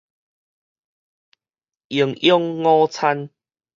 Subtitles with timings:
[1.89, 2.39] 營養
[2.85, 3.29] 午餐